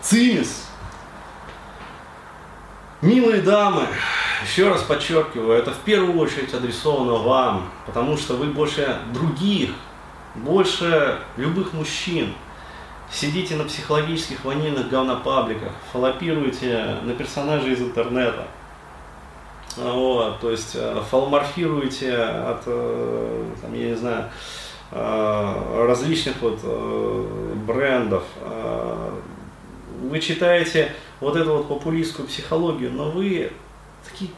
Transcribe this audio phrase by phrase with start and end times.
[0.00, 0.68] Цимис.
[3.00, 3.86] Милые дамы,
[4.44, 9.70] еще раз подчеркиваю, это в первую очередь адресовано вам, потому что вы больше других,
[10.36, 12.32] больше любых мужчин
[13.10, 18.46] сидите на психологических ванильных говнопабликах, фалопируете на персонажей из интернета,
[19.76, 24.30] вот, то есть э, фаломорфируете от, э, там, я не знаю,
[24.92, 26.60] различных вот
[27.66, 28.24] брендов,
[30.02, 33.52] вы читаете вот эту вот популистскую психологию, но вы
[34.08, 34.30] такие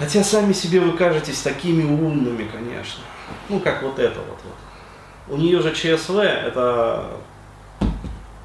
[0.00, 3.02] Хотя сами себе вы кажетесь такими умными, конечно.
[3.50, 4.38] Ну, как вот это вот.
[4.44, 5.34] вот.
[5.34, 7.18] У нее же ЧСВ, это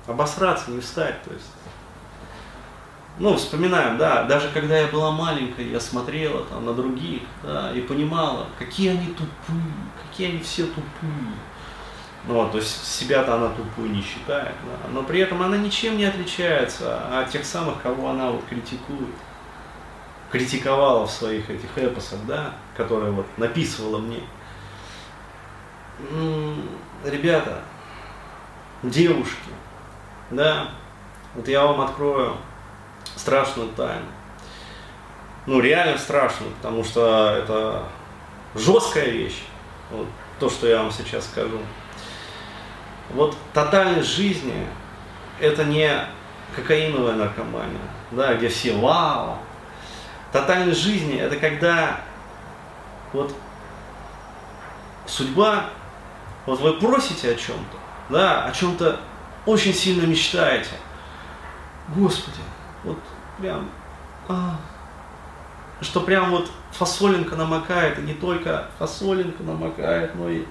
[0.06, 1.24] обосраться, не встать.
[1.24, 1.55] То есть.
[3.18, 7.80] Ну, вспоминаем, да, даже когда я была маленькой, я смотрела там на других, да, и
[7.80, 9.74] понимала, какие они тупые,
[10.06, 11.34] какие они все тупые.
[12.28, 15.98] Ну, вот, то есть себя-то она тупую не считает, да, но при этом она ничем
[15.98, 19.16] не отличается от тех самых, кого она вот критикует
[20.36, 24.20] критиковала в своих этих эпосах, да, которые вот написывала мне.
[27.06, 27.62] Ребята,
[28.84, 29.50] девушки,
[30.32, 30.72] да,
[31.36, 32.36] вот я вам открою
[33.16, 34.06] страшную тайну.
[35.46, 37.84] Ну, реально страшную, потому что это
[38.56, 39.44] жесткая вещь,
[39.92, 40.08] вот
[40.40, 41.60] то, что я вам сейчас скажу.
[43.12, 44.68] Вот тотальность жизни–
[45.40, 45.92] это не
[46.56, 47.80] кокаиновая наркомания,
[48.12, 49.38] да, где все вау,
[50.36, 52.02] Тотальность жизни– это когда
[53.14, 53.34] вот
[55.06, 55.68] судьба,
[56.46, 57.78] вот вы просите о чем-то,
[58.10, 59.00] да, о чем-то
[59.46, 60.72] очень сильно мечтаете.
[61.96, 62.40] Господи,
[62.86, 62.98] вот
[63.40, 63.70] прям,
[64.28, 64.56] а,
[65.82, 70.46] что прям вот фасолинка намокает, и не только фасолинка намокает, но и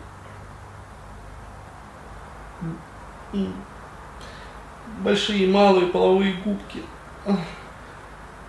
[5.00, 6.82] большие и малые половые губки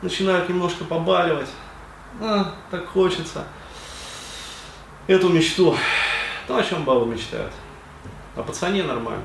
[0.02, 1.50] начинают немножко побаливать.
[2.22, 3.46] А, так хочется.
[5.08, 5.76] Эту мечту.
[6.48, 7.52] То, о чем бабы мечтают.
[8.36, 9.24] О пацане нормально.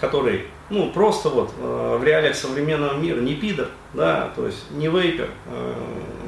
[0.00, 4.88] Который, ну, просто вот э, в реалиях современного мира не пидор, да, то есть не
[4.88, 5.74] вейпер, э,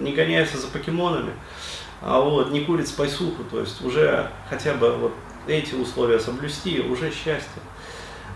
[0.00, 1.32] не гоняется за покемонами,
[2.02, 5.12] а вот не курит спайсуху, то есть уже хотя бы вот
[5.46, 7.62] эти условия соблюсти, уже счастье.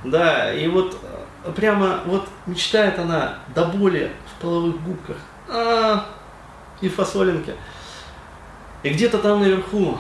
[0.03, 0.97] Да, и вот
[1.45, 5.19] э, прямо вот мечтает она до боли в половых губках.
[5.47, 6.07] А,
[6.81, 7.55] и фасолинки.
[8.83, 9.99] И где-то там наверху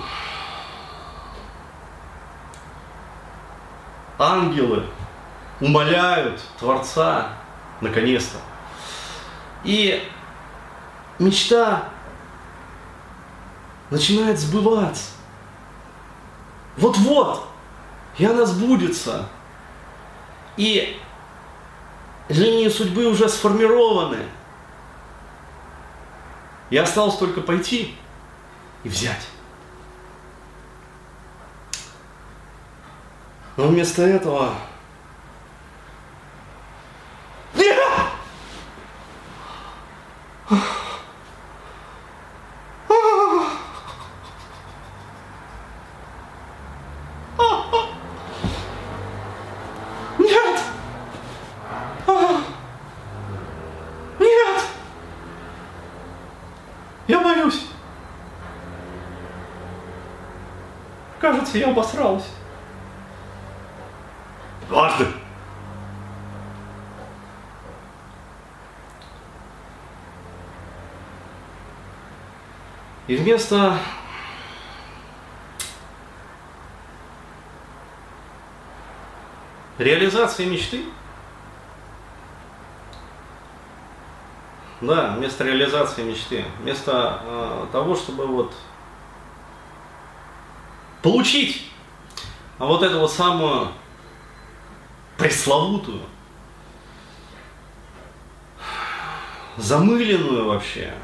[4.18, 4.84] ангелы
[5.60, 7.32] умоляют Творца,
[7.80, 8.38] наконец-то.
[9.64, 10.08] И
[11.18, 11.88] мечта
[13.90, 15.12] начинает сбываться.
[16.76, 17.48] Вот-вот,
[18.18, 19.28] и она сбудется.
[20.56, 21.00] И
[22.28, 24.18] линии судьбы уже сформированы.
[26.70, 27.96] И осталось только пойти
[28.84, 29.26] и взять.
[33.56, 34.54] Но вместо этого
[61.20, 62.28] кажется, я обосрался.
[64.68, 65.06] Дважды.
[73.06, 73.78] И вместо
[79.78, 80.84] реализации мечты,
[84.82, 88.52] да, вместо реализации мечты, вместо э, того, чтобы вот
[91.02, 91.70] получить
[92.58, 93.68] вот эту вот самую
[95.16, 96.02] пресловутую,
[99.56, 100.94] замыленную вообще,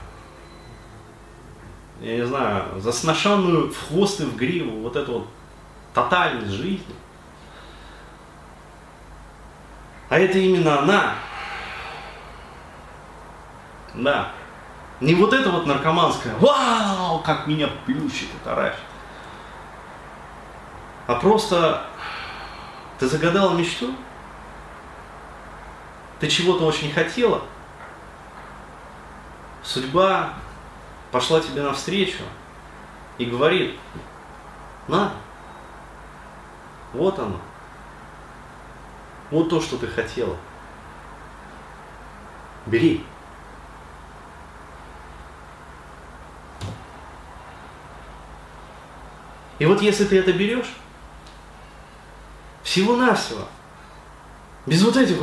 [2.00, 5.28] я не знаю, засношенную в хвост и в гриву, вот эту вот
[5.92, 6.94] тотальность жизни.
[10.10, 11.14] А это именно она.
[13.94, 14.32] Да.
[15.00, 18.93] Не вот это вот наркоманское, вау, как меня плющит и таращит
[21.06, 21.86] а просто
[22.98, 23.94] ты загадала мечту,
[26.20, 27.42] ты чего-то очень хотела,
[29.62, 30.34] судьба
[31.10, 32.22] пошла тебе навстречу
[33.18, 33.78] и говорит,
[34.88, 35.12] На.
[36.92, 37.40] Вот оно.
[39.30, 40.36] Вот то, что ты хотела.
[42.66, 43.04] Бери.
[49.58, 50.72] И вот если ты это берешь,
[52.64, 53.46] всего-навсего,
[54.66, 55.18] без вот этих,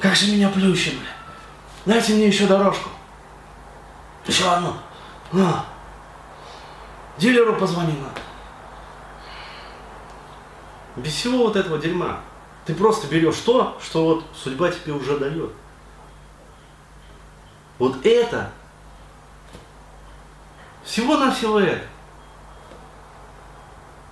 [0.00, 0.94] как же меня плющит,
[1.84, 2.88] дайте мне еще дорожку,
[4.26, 4.74] еще одну,
[5.32, 5.66] на,
[7.18, 8.20] дилеру позвони надо.
[10.96, 12.20] Без всего вот этого дерьма.
[12.64, 15.52] Ты просто берешь то, что вот судьба тебе уже дает.
[17.78, 18.50] Вот это,
[20.84, 21.86] всего-навсего это.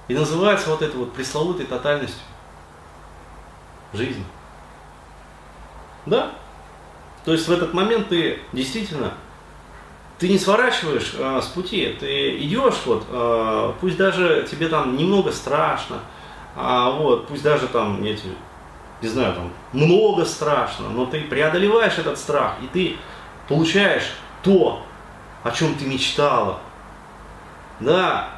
[0.08, 2.20] И называется вот это вот пресловутой тотальностью
[3.92, 4.24] жизни.
[6.06, 6.32] Да?
[7.24, 9.14] То есть в этот момент ты действительно,
[10.18, 15.32] ты не сворачиваешь э, с пути, ты идешь вот, э, пусть даже тебе там немного
[15.32, 16.00] страшно,
[16.54, 18.34] а вот, пусть даже там, я тебе,
[19.00, 22.96] не знаю, там много страшно, но ты преодолеваешь этот страх, и ты
[23.48, 24.12] получаешь
[24.42, 24.82] то,
[25.42, 26.60] о чем ты мечтала.
[27.80, 28.33] Да,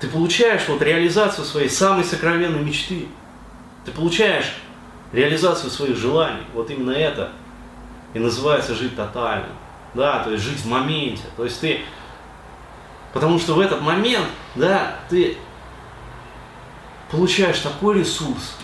[0.00, 3.06] ты получаешь вот реализацию своей самой сокровенной мечты.
[3.84, 4.52] Ты получаешь
[5.12, 6.42] реализацию своих желаний.
[6.52, 7.32] Вот именно это
[8.12, 9.48] и называется жить тотально.
[9.94, 11.22] Да, то есть жить в моменте.
[11.36, 11.80] То есть ты,
[13.12, 14.26] потому что в этот момент,
[14.56, 15.36] да, ты
[17.10, 18.56] получаешь такой ресурс,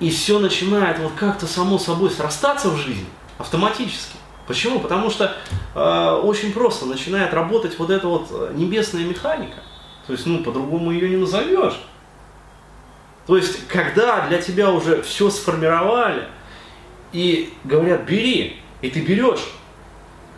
[0.00, 3.06] и все начинает вот как-то само собой срастаться в жизни
[3.38, 4.16] автоматически.
[4.46, 4.80] Почему?
[4.80, 5.36] Потому что
[5.74, 9.62] э, очень просто начинает работать вот эта вот э, небесная механика.
[10.06, 11.80] То есть, ну, по-другому ее не назовешь.
[13.26, 16.28] То есть, когда для тебя уже все сформировали,
[17.14, 19.54] и говорят, бери, и ты берешь,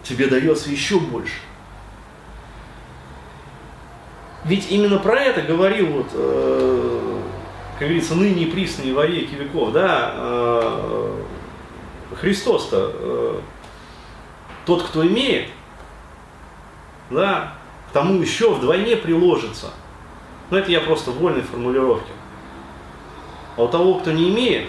[0.03, 1.41] тебе дается еще больше.
[4.45, 7.21] Ведь именно про это говорил вот, э,
[7.79, 11.23] как говорится, ныне и присные во веки веков, да, э,
[12.21, 13.41] Христос-то, э,
[14.67, 15.49] тот, кто имеет,
[17.11, 17.55] да,
[17.89, 19.71] к тому еще вдвойне приложится.
[20.51, 22.13] Но это я просто в вольной формулировке.
[23.57, 24.69] А у того, кто не имеет,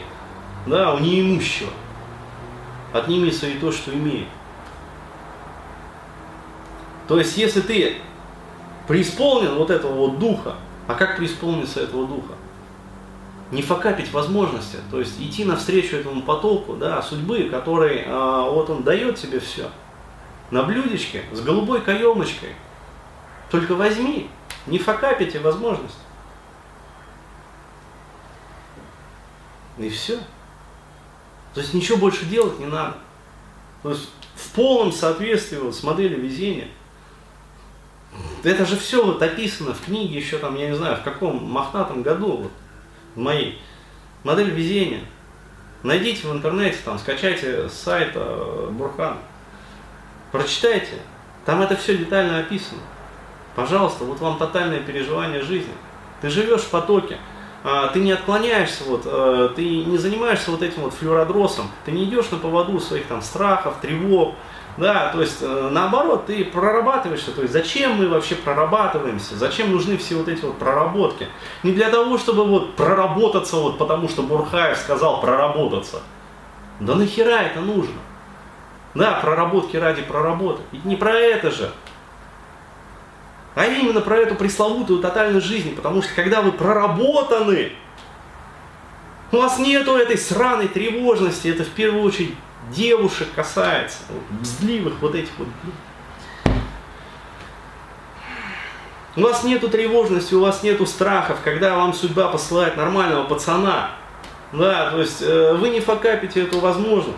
[0.66, 1.72] да, у неимущего,
[2.94, 4.28] отнимется и то, что имеет.
[7.08, 7.98] То есть, если ты
[8.88, 10.56] преисполнен вот этого вот духа.
[10.88, 12.34] А как преисполниться этого духа?
[13.52, 18.84] Не факапить возможности, то есть идти навстречу этому потоку да, судьбы, который а, вот он
[18.84, 19.70] дает тебе все.
[20.52, 22.56] На блюдечке с голубой каемочкой.
[23.52, 24.30] Только возьми,
[24.66, 26.00] не факапите возможность.
[29.78, 30.18] И все.
[31.54, 32.98] То есть ничего больше делать не надо.
[33.84, 36.68] То есть в полном соответствии вот с моделью везения–
[38.44, 42.04] это же все вот описано в книге еще там, я не знаю, в каком мохнатом
[42.04, 42.52] году, вот,
[43.16, 43.60] в моей.
[44.24, 45.02] Модель везения.
[45.84, 49.18] Найдите в интернете, там, скачайте с сайта э, Бурхан.
[50.38, 51.00] Прочитайте.
[51.46, 52.82] Там это все детально описано.
[53.56, 55.74] Пожалуйста, вот вам тотальное переживание жизни.
[56.22, 57.18] Ты живешь в потоке,
[57.64, 62.06] а, ты не отклоняешься, вот, э, ты не занимаешься вот этим вот флюородросом, ты не
[62.06, 64.36] идешь на поводу своих там страхов, тревог,
[64.78, 69.98] да, то есть э, наоборот, ты прорабатываешься, то есть зачем мы вообще прорабатываемся, зачем нужны
[69.98, 71.28] все вот эти вот проработки.
[71.64, 76.02] Не для того, чтобы вот проработаться, вот потому что Бурхаев сказал проработаться.
[76.80, 77.96] Да нахера это нужно?
[78.98, 80.66] Да, проработки ради проработок.
[80.72, 81.72] Ведь не про это же.
[83.54, 87.74] А именно про эту пресловутую тотальную жизнь, потому что когда вы проработаны,
[89.32, 92.34] у вас нету этой сраной тревожности, это в первую очередь
[92.72, 95.48] девушек касается, вот, вот этих вот.
[99.16, 103.92] У вас нету тревожности, у вас нету страхов, когда вам судьба посылает нормального пацана.
[104.54, 107.18] Да, то есть э, вы не факапите эту возможность.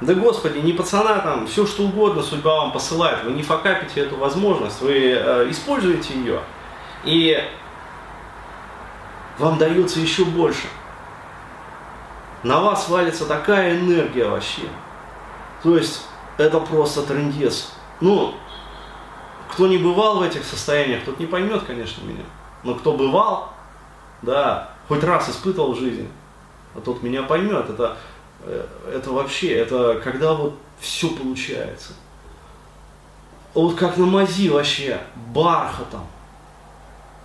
[0.00, 4.16] Да господи, не пацана там, все что угодно судьба вам посылает, вы не факапите эту
[4.16, 6.40] возможность, вы э, используете ее,
[7.04, 7.38] и
[9.38, 10.66] вам дается еще больше
[12.44, 14.68] на вас валится такая энергия вообще.
[15.62, 17.72] То есть это просто трендец.
[18.00, 18.34] Ну,
[19.50, 22.24] кто не бывал в этих состояниях, тот не поймет, конечно, меня.
[22.62, 23.52] Но кто бывал,
[24.22, 26.08] да, хоть раз испытывал в жизни,
[26.74, 27.70] а тот меня поймет.
[27.70, 27.96] Это,
[28.92, 31.92] это вообще, это когда вот все получается.
[33.54, 35.00] Вот как на мази вообще,
[35.32, 36.06] бархатом.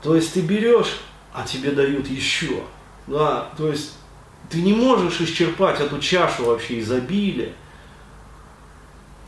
[0.02, 1.00] То есть ты берешь,
[1.34, 2.62] а тебе дают еще.
[3.08, 3.94] Да, то есть
[4.50, 7.54] ты не можешь исчерпать эту чашу вообще изобилия.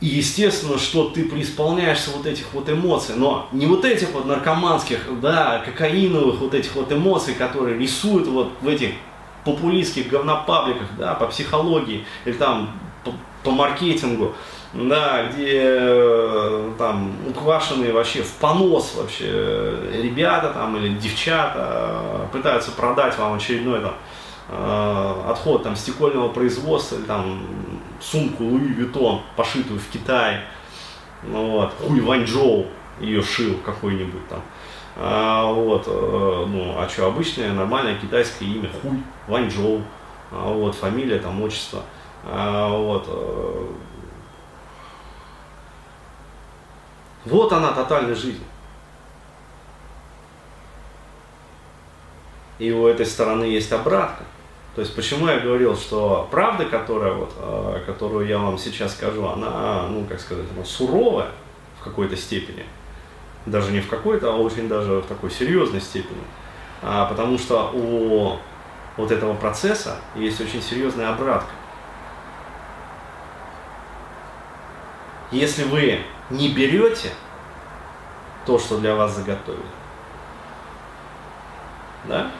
[0.00, 4.98] И естественно, что ты преисполняешься вот этих вот эмоций, но не вот этих вот наркоманских,
[5.20, 8.90] да, кокаиновых вот этих вот эмоций, которые рисуют вот в этих
[9.44, 12.70] популистских говнопабликах, да, по психологии или там
[13.04, 14.34] по, по маркетингу,
[14.72, 22.70] да, где э, там украшенные вообще в понос вообще ребята там или девчата э, пытаются
[22.70, 23.94] продать вам очередной там
[24.48, 27.42] э, отход там стекольного производства или там
[28.00, 30.42] сумку Луи Виттон, пошитую в Китае.
[31.24, 32.66] Ну, вот, хуй Ванчжоу
[33.00, 34.42] ее шил какой-нибудь там.
[34.94, 39.82] А, вот, э, ну, а что, обычное нормальное китайское имя, хуй, Ванчжоу,
[40.30, 41.82] а, вот, фамилия, там, отчество,
[42.24, 43.04] а, вот.
[43.08, 43.66] Э,
[47.24, 48.44] вот она, тотальная жизнь.
[52.58, 54.24] И у этой стороны есть обратка.
[54.74, 59.26] То есть почему я говорил, что правда, которая вот, э, которую я вам сейчас скажу,
[59.26, 61.30] она, ну как сказать, она суровая
[61.78, 62.64] в какой-то степени,
[63.46, 66.22] даже не в какой-то, а очень даже в такой серьезной степени,
[66.82, 68.38] а, потому что у
[68.96, 71.50] вот этого процесса есть очень серьезная обратка.
[75.30, 77.10] Если вы не берете
[78.44, 79.62] то, что для вас заготовили,
[82.04, 82.30] да,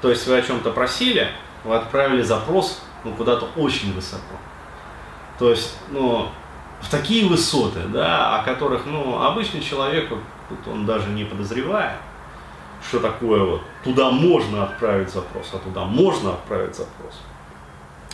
[0.00, 1.28] то есть вы о чем-то просили,
[1.64, 4.36] вы отправили запрос ну, куда-то очень высоко.
[5.38, 6.28] То есть, ну,
[6.84, 11.96] в такие высоты, да, о которых, ну, обычный человек, вот, он даже не подозревает,
[12.86, 17.20] что такое вот, туда можно отправить запрос, а туда можно отправить запрос.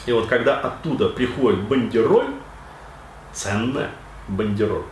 [0.07, 2.33] И вот когда оттуда приходит бандероль,
[3.33, 3.91] ценная
[4.29, 4.85] бандероль,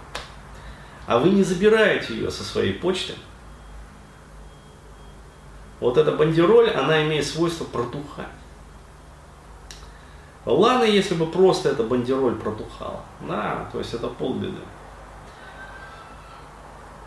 [1.07, 3.15] а вы не забираете ее со своей почты,
[5.79, 8.27] вот эта бандероль, она имеет свойство протухать.
[10.51, 13.01] Ладно, если бы просто эта бандероль протухала.
[13.21, 14.57] Да, то есть это полбеды.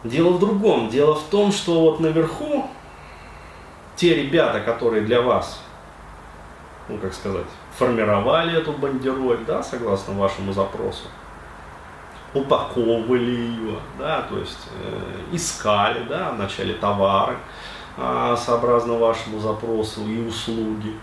[0.03, 0.89] Дело в другом.
[0.89, 2.67] Дело в том, что вот наверху
[3.95, 5.59] те ребята, которые для вас,
[6.87, 11.07] ну как сказать, формировали эту бандероль, да, согласно вашему запросу,
[12.33, 17.37] упаковывали ее, да, то есть э, искали, да, вначале товары,
[17.97, 20.95] э, сообразно вашему запросу и услуги,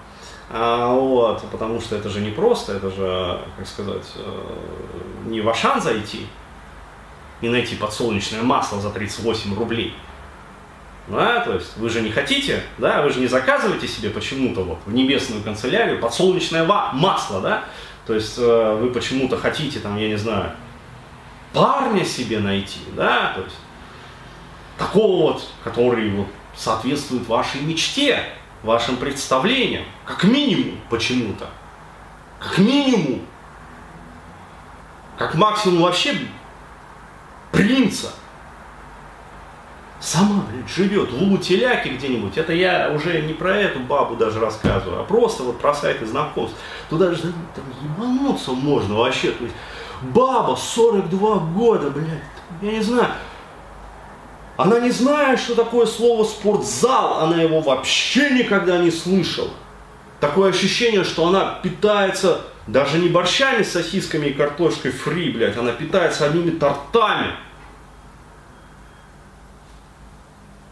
[0.50, 4.56] а, вот, потому что это же не просто, это же, как сказать, э,
[5.26, 6.26] не в Ашан зайти
[7.42, 9.94] и найти подсолнечное масло за 38 рублей.
[11.06, 14.78] Да, то есть вы же не хотите, да, вы же не заказываете себе почему-то вот
[14.84, 17.64] в небесную канцелярию подсолнечное масло, да,
[18.06, 20.52] то есть э, вы почему-то хотите там, я не знаю,
[21.52, 23.56] парня себе найти, да, то есть
[24.78, 28.22] такого вот, который вот соответствует вашей мечте,
[28.62, 31.46] вашим представлениям, как минимум почему-то.
[32.38, 33.20] Как минимум.
[35.16, 36.16] Как максимум вообще
[37.50, 38.12] принца.
[40.00, 42.38] Сама, блядь, живет в Лутеляке где-нибудь.
[42.38, 46.56] Это я уже не про эту бабу даже рассказываю, а просто вот про сайты знакомств.
[46.88, 49.32] Туда же там ебануться можно вообще.
[49.32, 49.56] То есть
[50.02, 52.22] баба 42 года, блядь,
[52.62, 53.08] я не знаю,
[54.58, 59.52] она не знает, что такое слово спортзал, она его вообще никогда не слышала.
[60.18, 65.70] Такое ощущение, что она питается даже не борщами с сосисками и картошкой фри, блядь, она
[65.70, 67.36] питается одними тортами.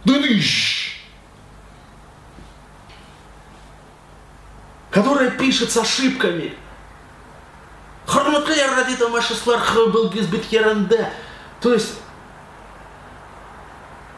[0.05, 1.01] Дыдыщ!
[4.91, 6.55] Которая пишет с ошибками.
[11.61, 12.01] То есть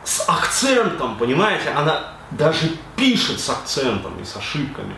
[0.08, 4.94] с акцентом, понимаете, она даже пишет с акцентом и с ошибками.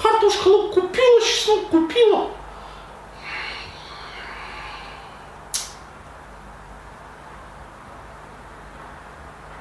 [0.00, 2.30] Картошка лук купила, чеснок купила.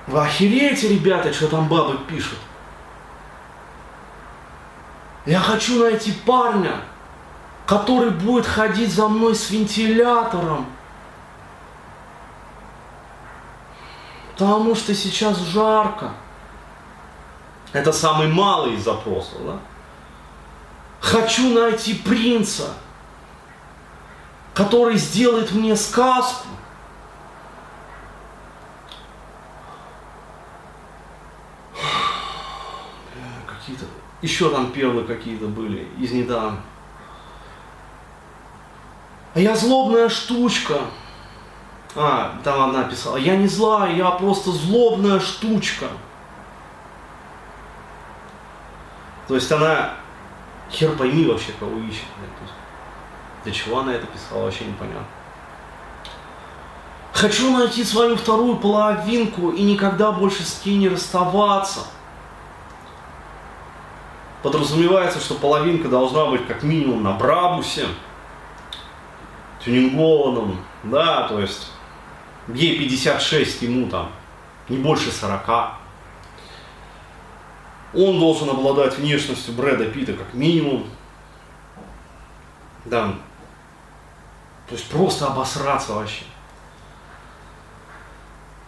[0.06, 2.38] Вы охереете, ребята, что там бабы пишут?
[5.26, 6.82] Я хочу найти парня,
[7.66, 10.68] который будет ходить за мной с вентилятором,
[14.36, 16.12] Потому что сейчас жарко.
[17.72, 19.38] Это самый малый из запросов.
[19.46, 19.60] Да?
[21.00, 22.74] Хочу найти принца,
[24.54, 26.48] который сделает мне сказку.
[33.48, 33.86] Какие-то
[34.22, 36.60] еще там первые какие-то были из недавно.
[39.34, 40.82] А я злобная штучка.
[41.96, 45.88] А, там она писала, я не злая, я просто злобная штучка.
[49.28, 49.94] То есть она,
[50.70, 52.04] хер пойми вообще, кого ищет.
[53.44, 55.06] Для чего она это писала, вообще непонятно.
[57.14, 61.86] Хочу найти свою вторую половинку и никогда больше с ней не расставаться.
[64.44, 67.88] Подразумевается, что половинка должна быть как минимум на Брабусе,
[69.64, 71.72] тюнингованном, да, то есть
[72.48, 74.12] ей 56, ему там
[74.70, 75.48] не больше 40.
[77.94, 80.88] Он должен обладать внешностью Брэда Питта как минимум.
[82.84, 83.16] Да.
[84.68, 86.24] То есть просто обосраться вообще.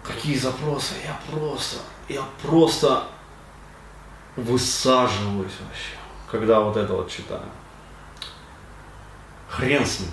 [0.04, 0.94] Какие запросы?
[1.04, 3.04] Я просто, я просто
[4.38, 5.96] высаживаюсь вообще,
[6.32, 7.44] когда вот это вот читаю.
[9.50, 10.12] Хрен с ним.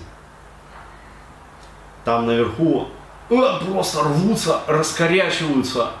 [2.03, 2.89] Там наверху
[3.27, 5.91] просто рвутся, раскорячиваются,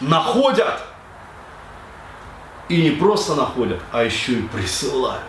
[0.00, 0.82] находят.
[2.68, 5.24] И не просто находят, а еще и присылают.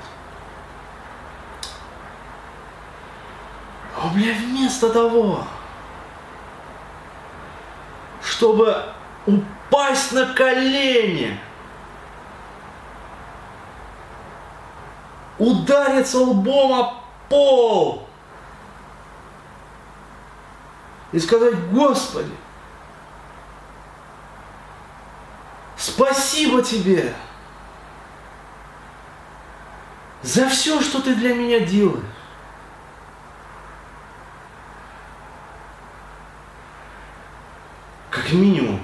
[3.97, 5.43] А, бля, вместо того,
[8.23, 8.83] чтобы
[9.25, 11.39] упасть на колени,
[15.39, 18.00] удариться лбом о пол
[21.11, 22.31] и сказать, Господи,
[25.77, 27.13] спасибо тебе
[30.21, 32.03] за все, что ты для меня делаешь.
[38.09, 38.81] Как минимум.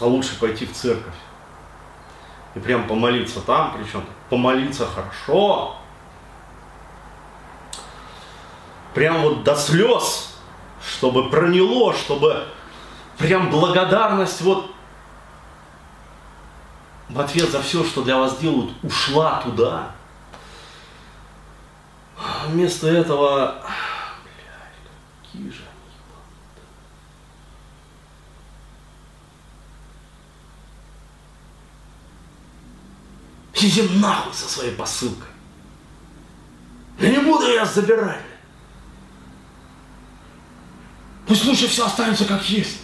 [0.00, 1.14] А лучше пойти в церковь.
[2.54, 5.76] И прям помолиться там, причем помолиться хорошо.
[8.96, 10.38] Прям вот до слез,
[10.80, 12.46] чтобы проняло, чтобы
[13.18, 14.70] прям благодарность вот
[17.10, 19.90] в ответ за все, что для вас делают, ушла туда.
[22.46, 23.62] Вместо этого,
[24.24, 25.60] блядь, какие же
[33.52, 35.28] Иди нахуй со своей посылкой.
[36.98, 38.25] Я не буду ее забирать.
[41.26, 42.82] Пусть лучше все останется как есть.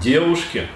[0.00, 0.68] Девушки,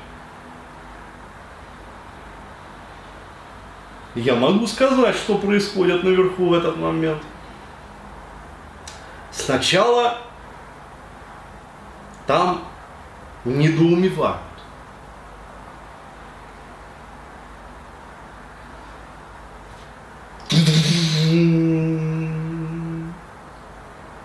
[4.14, 7.22] я могу сказать, что происходит наверху в этот момент.
[9.30, 10.18] Сначала
[12.26, 12.64] там
[13.44, 14.53] недоумевают.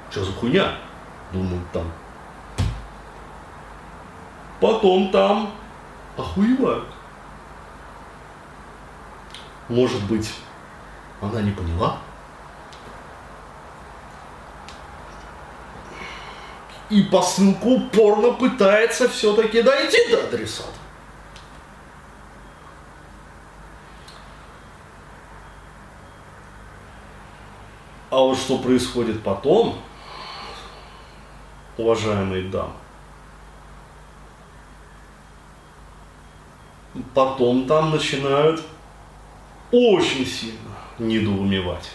[0.09, 0.75] Что за хуйня?
[1.31, 1.91] Думают там.
[4.59, 5.51] Потом там
[6.17, 6.87] охуевают.
[9.69, 10.33] Может быть,
[11.21, 11.97] она не поняла?
[16.89, 20.69] И посылка упорно пытается все-таки дойти до адресата.
[28.09, 29.79] А вот что происходит потом,
[31.79, 32.73] уважаемые дамы,
[37.15, 38.61] потом там начинают
[39.71, 41.89] очень сильно недоумевать.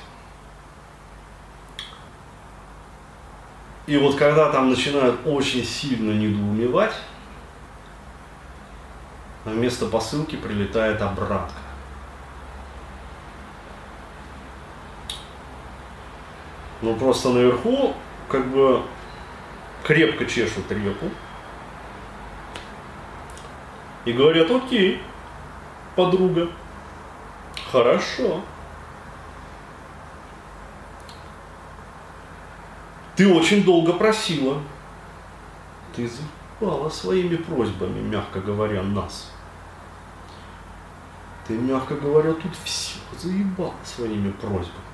[3.87, 6.95] И вот когда там начинают очень сильно недоумевать,
[9.45, 11.59] вместо посылки прилетает обратка.
[16.81, 17.95] Ну просто наверху
[18.29, 18.83] как бы
[19.85, 21.11] крепко чешут репу.
[24.05, 25.01] И говорят, окей,
[25.95, 26.49] подруга,
[27.71, 28.43] хорошо.
[33.17, 34.61] Ты очень долго просила.
[35.95, 39.31] Ты заебала своими просьбами, мягко говоря, нас.
[41.47, 44.94] Ты, мягко говоря, тут все заебал своими просьбами.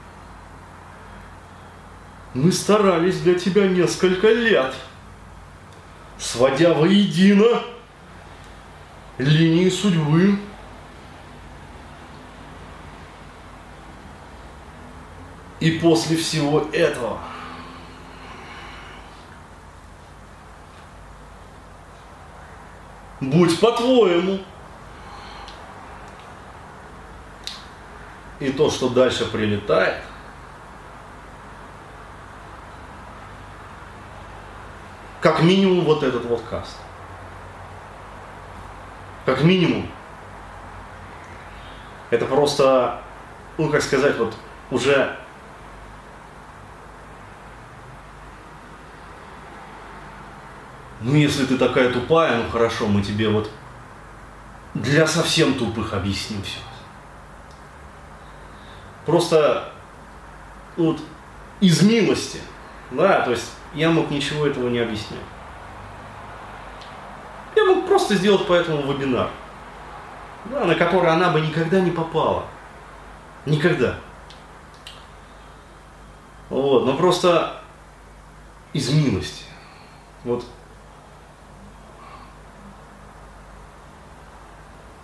[2.35, 4.73] Мы старались для тебя несколько лет,
[6.19, 7.63] сводя воедино
[9.19, 10.39] линии судьбы.
[15.59, 17.21] И после всего этого
[23.21, 24.41] будь по-твоему.
[28.41, 30.03] И то, что дальше прилетает,
[35.21, 36.79] Как минимум вот этот вот каст.
[39.27, 39.87] Как минимум.
[42.09, 43.03] Это просто,
[43.59, 44.35] ну как сказать, вот
[44.71, 45.17] уже
[51.01, 53.51] ну если ты такая тупая, ну хорошо, мы тебе вот
[54.75, 56.59] для совсем тупых объясним все.
[59.05, 59.73] Просто
[60.77, 61.01] вот
[61.61, 62.41] из милости,
[62.91, 65.21] да, то есть я мог ничего этого не объяснять.
[67.57, 69.31] Я мог просто сделать по этому вебинар,
[70.47, 72.45] да, на который она бы никогда не попала.
[73.47, 73.97] Никогда.
[76.49, 77.61] Вот, но просто
[78.73, 79.45] из милости.
[80.25, 80.45] Вот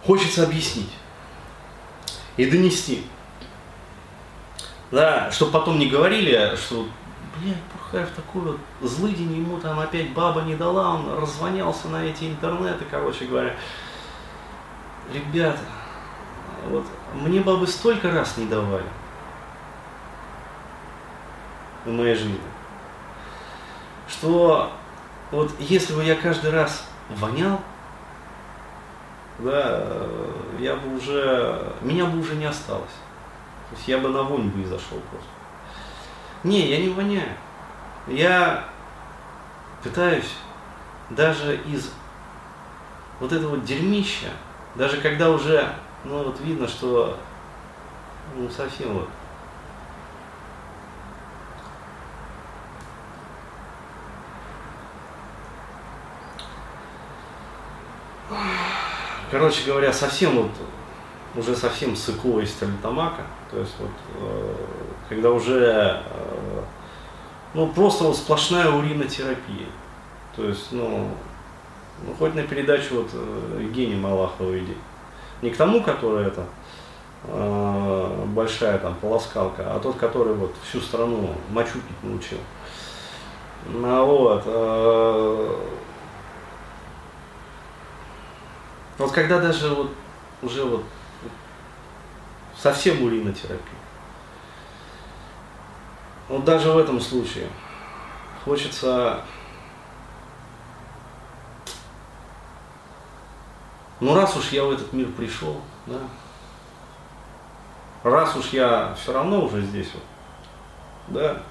[0.07, 0.93] хочется объяснить
[2.37, 3.05] и донести.
[4.91, 6.87] Да, чтобы потом не говорили, что,
[7.41, 12.05] блядь, Бурхаев такой вот злый день, ему там опять баба не дала, он развонялся на
[12.05, 13.55] эти интернеты, короче говоря.
[15.13, 15.61] Ребята,
[16.69, 18.87] вот мне бабы столько раз не давали
[21.85, 22.41] в моей жизни,
[24.09, 24.73] что
[25.31, 27.61] вот если бы я каждый раз вонял,
[29.39, 29.87] да,
[30.59, 32.91] я бы уже, меня бы уже не осталось.
[33.71, 35.29] То есть я бы на вонь бы и зашел просто.
[36.47, 37.33] Не, я не воняю.
[38.07, 38.65] Я
[39.83, 40.33] пытаюсь
[41.11, 41.91] даже из
[43.19, 44.29] вот этого дерьмища,
[44.77, 45.69] даже когда уже,
[46.05, 47.19] ну вот видно, что
[48.37, 49.09] ну совсем вот
[59.33, 60.53] короче говоря, совсем вот,
[61.35, 64.55] уже совсем сыкло из стерлитамака, то есть вот, э,
[65.09, 66.36] когда уже, э,
[67.57, 69.67] ну, просто вот сплошная уринотерапия,
[70.37, 71.09] то есть, ну,
[72.05, 74.75] ну хоть на передачу вот э, Евгения Малахова иди,
[75.41, 76.45] не к тому, который это,
[77.25, 82.37] э, большая там полоскалка, а тот, который вот всю страну мочу научил.
[83.73, 85.57] Ну вот, э,
[88.99, 89.93] вот когда даже вот
[90.43, 90.85] уже вот
[92.55, 93.81] совсем уринотерапия.
[96.29, 97.49] Вот даже в этом случае
[98.45, 99.23] хочется
[104.01, 106.01] ну раз уж я в этот мир пришел, да,
[108.03, 110.03] раз уж я все равно уже здесь вот,
[111.09, 111.43] да,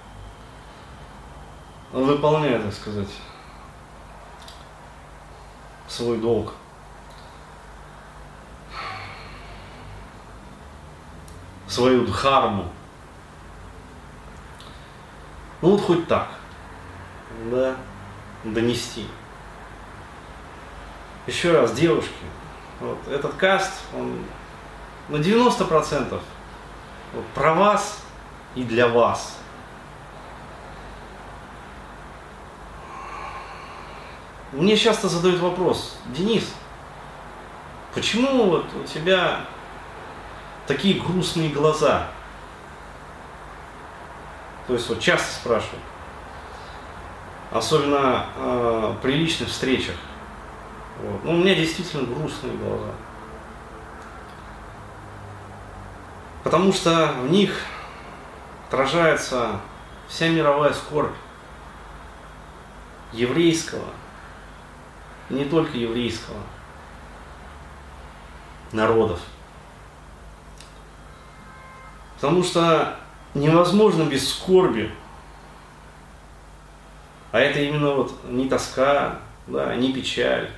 [1.91, 3.09] выполняю, так сказать,
[5.87, 6.53] свой долг–
[11.75, 12.65] свою дхарму.
[15.61, 16.27] Ну вот хоть так,
[17.49, 17.75] да,
[18.43, 19.07] донести.
[21.27, 22.11] Еще раз, девушки,
[22.79, 24.19] вот этот каст, он
[25.09, 26.19] на 90%
[27.13, 28.03] вот, про вас
[28.53, 29.37] и для вас.
[34.51, 36.53] Мне часто задают вопрос, Денис,
[37.93, 39.41] почему вот у тебя
[40.67, 42.07] такие грустные глаза.
[44.67, 45.83] То есть вот часто спрашивают.
[47.51, 49.95] Особенно э, при личных встречах.
[51.01, 51.23] Вот.
[51.23, 52.91] Ну, у меня действительно грустные глаза.
[56.43, 57.61] Потому что в них
[58.67, 59.59] отражается
[60.07, 61.15] вся мировая скорбь
[63.13, 63.85] еврейского,
[65.29, 66.37] не только еврейского,
[68.71, 69.19] народов–
[72.15, 72.97] Потому что
[73.35, 74.91] невозможно без скорби.
[77.31, 80.49] А это именно вот не тоска, да, не печаль,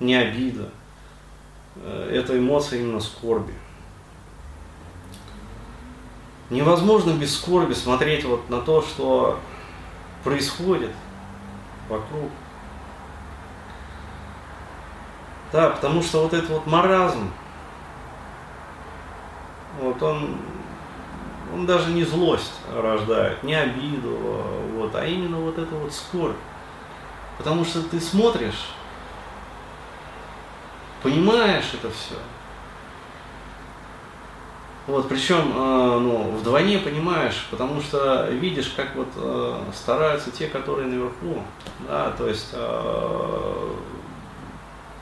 [0.00, 0.70] не обида.
[1.76, 3.52] Э, это эмоция именно скорби.
[6.48, 9.38] Невозможно без скорби смотреть вот на то, что
[10.24, 10.92] происходит
[11.88, 12.30] вокруг.
[15.52, 17.30] Да, потому что вот этот вот маразм,
[19.80, 20.38] вот он
[21.52, 24.16] он даже не злость рождает, не обиду,
[24.74, 26.36] вот, а именно вот это вот скорбь.
[27.38, 28.70] Потому что ты смотришь,
[31.02, 32.16] понимаешь это все.
[34.86, 40.86] Вот, причем, э, ну, вдвойне понимаешь, потому что видишь, как вот э, стараются те, которые
[40.86, 41.42] наверху,
[41.88, 43.70] да, то есть э,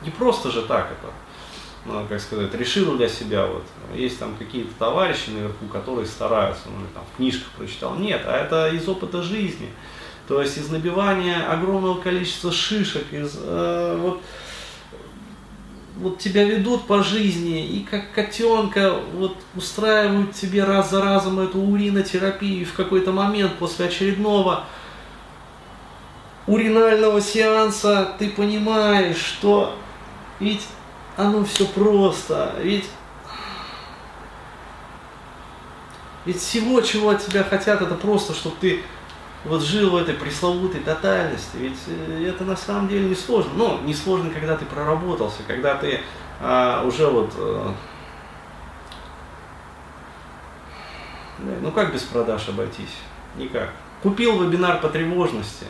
[0.00, 1.12] не просто же так это,
[2.08, 7.04] как сказать, решил для себя, вот, есть там какие-то товарищи наверху, которые стараются, ну, там,
[7.12, 7.96] в книжках прочитал.
[7.96, 9.68] Нет, а это из опыта жизни.
[10.26, 14.22] То есть из набивания огромного количества шишек, из, э, вот,
[15.98, 21.60] вот тебя ведут по жизни и как котенка вот устраивают тебе раз за разом эту
[21.60, 24.64] уринотерапию, и в какой-то момент после очередного
[26.46, 29.76] уринального сеанса ты понимаешь, что
[30.40, 30.66] ведь
[31.16, 32.88] оно все просто, ведь
[36.24, 38.82] ведь всего, чего от тебя хотят, это просто, чтобы ты
[39.44, 43.52] вот жил в этой пресловутой тотальности, ведь э, это на самом деле не сложно.
[43.54, 46.00] Но не сложно, когда ты проработался, когда ты
[46.40, 47.30] а, уже вот...
[47.36, 47.74] А,
[51.60, 52.96] ну как без продаж обойтись?
[53.36, 53.70] Никак.
[54.02, 55.66] Купил вебинар по тревожности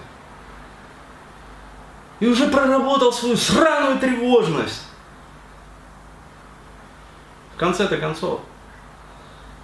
[2.20, 4.84] и уже проработал свою сраную тревожность.
[7.54, 8.40] В конце-то концов.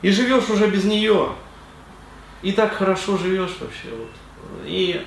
[0.02, 1.30] И живешь уже без нее
[2.42, 3.88] и так хорошо живешь вообще.
[3.90, 4.10] Вот.
[4.64, 5.06] И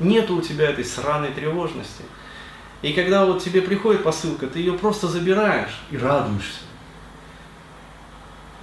[0.00, 2.02] нету у тебя этой сраной тревожности.
[2.82, 6.60] И когда вот тебе приходит посылка, ты ее просто забираешь и радуешься.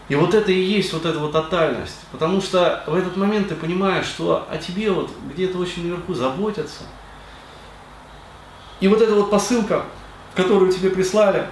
[0.09, 1.99] И вот это и есть вот эта вот тотальность.
[2.11, 6.83] Потому что в этот момент ты понимаешь, что о тебе вот где-то очень наверху заботятся.
[8.81, 9.85] И вот эта вот посылка,
[10.35, 11.47] которую тебе прислали,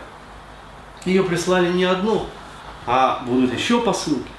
[1.10, 2.26] ее прислали не одну,
[2.86, 4.32] а будут еще посылки.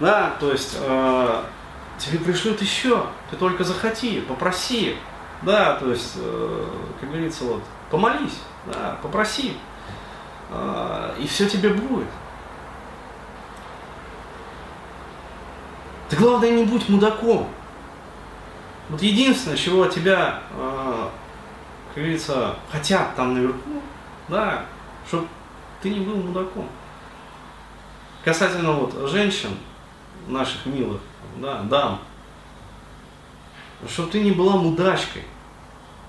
[0.00, 1.42] Да, то есть э,
[1.98, 4.96] тебе пришлют еще, ты только захоти, попроси.
[5.42, 6.66] Да, то есть, э,
[7.00, 9.56] как говорится, вот, помолись, да, попроси.
[10.50, 12.08] Э, и все тебе будет.
[16.08, 17.48] Ты главное не будь мудаком.
[18.88, 21.08] Вот единственное, чего тебя, э,
[21.94, 23.82] как говорится, хотят там наверху,
[24.28, 24.64] да,
[25.08, 25.26] чтобы
[25.82, 26.68] ты не был мудаком.
[28.24, 29.50] Касательно вот женщин,
[30.26, 31.00] наших милых,
[31.36, 32.00] да, дам,
[33.88, 35.22] чтобы ты не была мудачкой,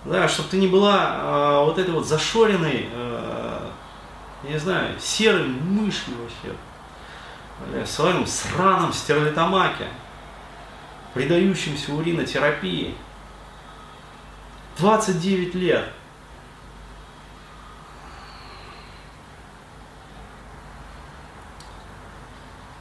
[0.04, 3.70] да, чтобы ты не была э, вот этой вот зашоренной, э,
[4.44, 6.58] не знаю, серой мышью вообще,
[7.72, 9.88] бля, в своем сраном стерлитомаке,
[11.14, 12.96] предающимся уринотерапии.
[14.78, 15.90] 29 лет.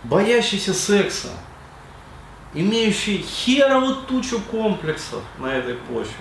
[0.05, 1.29] Боящийся секса,
[2.55, 6.15] имеющий херову тучу комплексов на этой почве,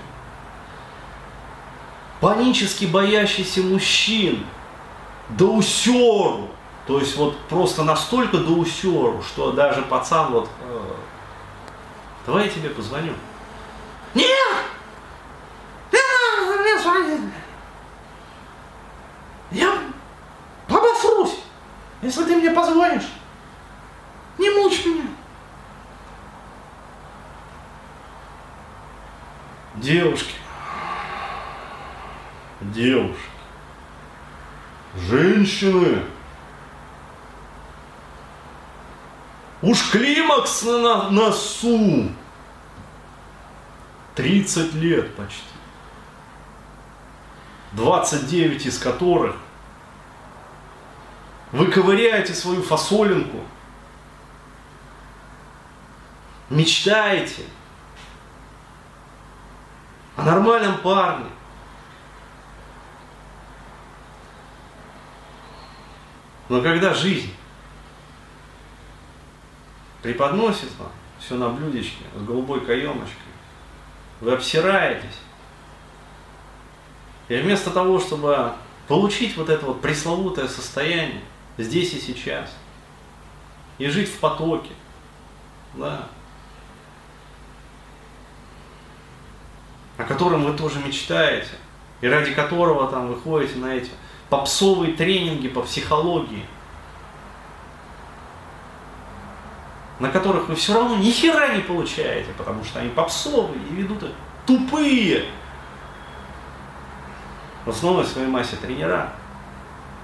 [2.19, 4.45] панически боящийся мужчин,
[5.29, 6.49] до усеру,
[6.85, 10.93] то есть вот просто настолько до усеру, что даже пацан вот, э,
[12.25, 13.13] давай я тебе позвоню.
[14.13, 14.27] Нет!
[15.91, 17.31] Нет, звони.
[19.51, 19.77] Я
[20.67, 21.39] обосрусь,
[22.01, 23.07] если ты мне позвонишь.
[24.37, 25.07] Не мучь меня.
[29.75, 30.33] Девушки,
[32.61, 33.21] девушки,
[34.95, 36.03] женщины,
[39.61, 39.81] уж
[40.57, 42.09] климакс на носу,
[44.15, 45.41] 30 лет почти,
[47.73, 49.35] 29 из которых
[51.51, 53.41] вы ковыряете свою фасолинку–
[56.49, 57.43] мечтаете
[60.15, 61.29] о нормальном парне,
[66.47, 67.33] но когда жизнь
[70.07, 70.89] преподносит вам
[71.19, 73.33] все на блюдечке с голубой каемочкой,
[74.21, 75.19] вы обсираетесь,
[77.27, 78.53] и вместо того, чтобы
[78.87, 81.23] получить вот это вот пресловутое состояние
[81.57, 82.55] здесь и сейчас,
[83.79, 84.71] и жить в потоке,
[85.73, 86.07] да,
[89.97, 91.51] о котором вы тоже мечтаете,
[91.99, 93.91] и ради которого там вы ходите на эти
[94.29, 96.45] попсовые тренинги по психологии,
[99.99, 104.03] на которых вы все равно ни хера не получаете, потому что они попсовые и ведут
[104.03, 104.11] их
[104.45, 105.25] тупые.
[107.65, 109.13] В основной своей массе тренера,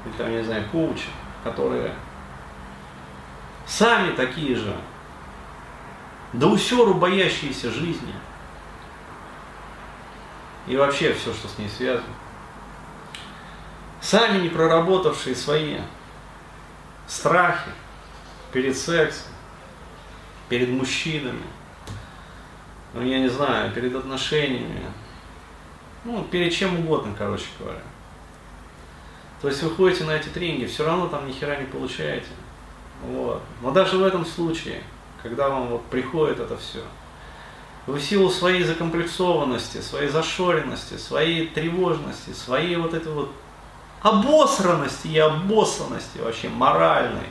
[0.06, 1.08] или там, я не знаю, коучи,
[1.44, 1.94] которые
[3.66, 4.76] сами такие же,
[6.34, 8.14] до усеру боящиеся жизни–
[10.68, 12.08] и вообще все, что с ней связано.
[14.02, 15.80] Сами не проработавшие свои
[17.08, 17.72] страхи
[18.52, 19.33] перед сексом,
[20.54, 21.42] перед мужчинами,
[22.94, 24.84] ну я не знаю, перед отношениями,
[26.06, 27.82] ну перед чем угодно, короче говоря.
[29.42, 32.28] То есть вы ходите на эти тренинги, все равно там ни хера не получаете.
[33.08, 33.42] Вот.
[33.64, 34.84] Но даже в этом случае,
[35.24, 36.84] когда вам вот приходит это все,
[37.88, 43.32] вы в силу своей закомплексованности, своей зашоренности, своей тревожности, своей вот этой вот
[44.04, 47.26] обосранности и обоссанности вообще моральной.